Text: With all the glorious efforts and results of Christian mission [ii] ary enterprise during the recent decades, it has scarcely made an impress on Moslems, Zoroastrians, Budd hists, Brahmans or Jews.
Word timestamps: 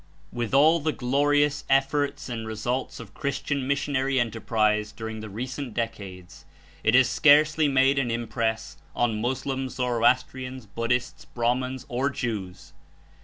With 0.31 0.51
all 0.55 0.79
the 0.79 0.91
glorious 0.93 1.63
efforts 1.69 2.27
and 2.27 2.47
results 2.47 2.99
of 2.99 3.13
Christian 3.13 3.67
mission 3.67 3.93
[ii] 3.93 3.99
ary 3.99 4.19
enterprise 4.19 4.91
during 4.91 5.19
the 5.19 5.29
recent 5.29 5.75
decades, 5.75 6.43
it 6.83 6.95
has 6.95 7.07
scarcely 7.07 7.67
made 7.67 7.99
an 7.99 8.09
impress 8.09 8.77
on 8.95 9.21
Moslems, 9.21 9.75
Zoroastrians, 9.75 10.65
Budd 10.65 10.89
hists, 10.89 11.25
Brahmans 11.25 11.85
or 11.87 12.09
Jews. 12.09 12.73